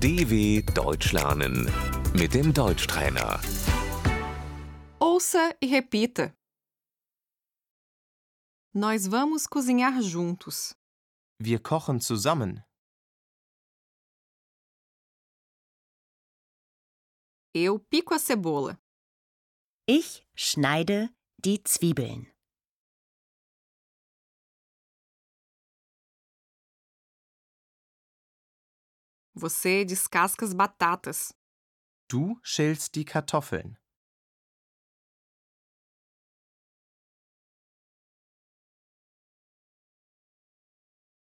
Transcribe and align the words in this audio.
DW 0.00 0.62
Deutsch 0.74 1.12
lernen 1.12 1.66
mit 2.14 2.32
dem 2.32 2.52
Deutschtrainer. 2.54 3.40
Ouça 5.00 5.56
e 5.60 5.66
repita. 5.66 6.32
Nós 8.72 9.08
vamos 9.08 9.48
cozinhar 9.48 10.00
juntos. 10.00 10.76
Wir 11.40 11.58
kochen 11.60 12.00
zusammen. 12.00 12.62
Eu 17.52 17.80
pico 17.80 18.14
a 18.14 18.20
cebola. 18.20 18.78
Ich 19.88 20.24
schneide 20.36 21.10
die 21.44 21.60
Zwiebeln. 21.64 22.32
Você 29.40 29.84
descasca 29.84 30.44
as 30.44 30.52
batatas. 30.52 31.32
Du 32.10 32.40
schälst 32.42 32.96
die 32.96 33.04
Kartoffeln. 33.04 33.78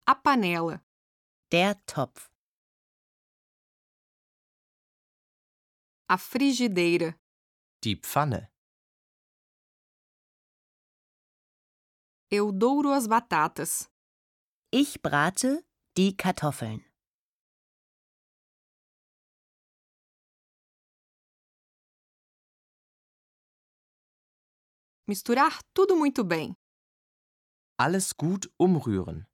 A 0.05 0.17
panela. 0.17 0.85
Der 1.53 1.77
Topf. 1.87 2.29
A 6.09 6.19
frigideira. 6.19 7.17
Die 7.85 7.95
Pfanne. 7.95 8.51
Eu 12.29 12.51
douro 12.51 12.89
as 12.89 13.07
batatas. 13.07 13.89
Ich 14.73 15.01
brate 15.01 15.65
die 15.97 16.17
Kartoffeln. 16.17 16.85
Misturar 25.13 25.63
tudo 25.75 25.95
muito 25.95 26.25
bem. 26.25 26.57
Alles 27.79 28.15
gut 28.15 28.51
umrühren. 28.59 29.27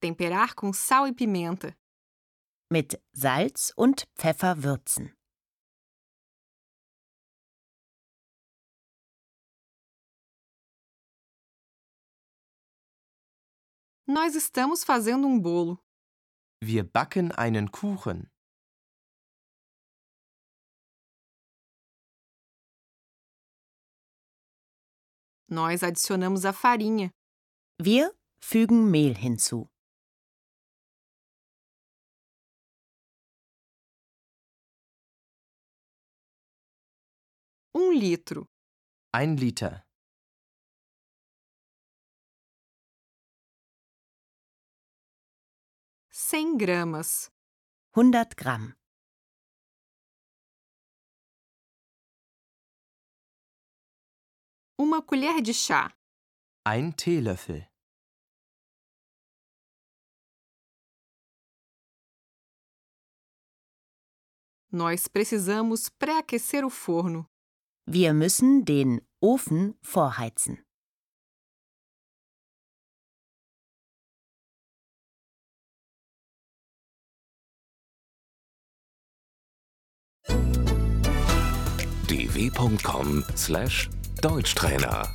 Temperar 0.00 0.54
com 0.54 0.72
sal 0.72 1.06
e 1.06 1.12
pimenta. 1.12 1.76
Mit 2.72 2.98
Salz 3.12 3.74
und 3.76 4.06
Pfeffer 4.16 4.62
würzen. 4.62 5.14
Nós 14.06 14.34
estamos 14.34 14.82
fazendo 14.82 15.26
um 15.26 15.38
bolo. 15.38 15.78
Wir 16.62 16.84
backen 16.84 17.32
einen 17.32 17.70
Kuchen. 17.70 18.30
Nós 25.50 25.82
adicionamos 25.82 26.44
a 26.44 26.52
farinha. 26.52 27.10
Wir 27.80 28.14
fügen 28.38 28.90
Mehl 28.90 29.14
hinzu. 29.16 29.66
Um 37.74 37.92
litro. 37.92 38.46
Ein 39.10 39.36
Liter. 39.38 39.84
Cem 46.10 46.58
gramas. 46.58 47.30
100 47.94 48.36
Gramm. 48.36 48.74
Uma 54.98 55.04
colher 55.04 55.40
de 55.40 55.54
chá. 55.54 55.94
Ein 56.66 56.90
Teelöffel. 56.90 57.68
Nós 64.72 65.06
precisamos 65.06 65.88
pré-aquecer 65.88 66.64
o 66.64 66.68
forno. 66.68 67.28
Wir 67.86 68.12
müssen 68.12 68.64
den 68.64 69.00
Ofen 69.20 69.78
vorheizen. 69.82 70.64
dw.com/deutschtrainer 84.20 85.10